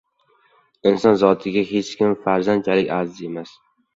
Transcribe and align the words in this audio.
Inson 0.91 1.19
zotiga 1.23 1.63
hech 1.73 1.91
kim 2.01 2.17
farzandchalik 2.23 2.93
aziz 2.97 3.21
emas. 3.31 3.55